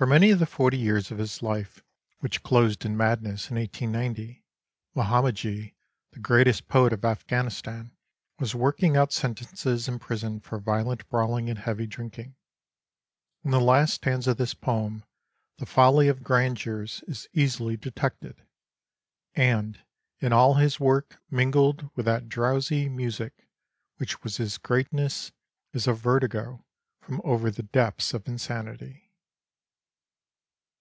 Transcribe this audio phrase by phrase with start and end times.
[0.00, 1.82] For many of the forty years of his life,
[2.20, 4.42] which closed in madness in 1890,
[4.96, 5.74] Muhammadji,
[6.12, 7.90] the greatest poet of Afghanistan,
[8.38, 12.34] was working out sentences in prison for violent brawling and heavy drinking.
[13.44, 15.04] In the last stanza of this poem
[15.58, 18.40] the folly of grandeurs is easily detected;
[19.34, 19.80] and
[20.18, 23.46] in all his work, mingled with that drowsy music
[23.98, 25.30] which was his greatness,
[25.74, 26.64] is a vertigo
[27.02, 29.08] from over the depths of insanity.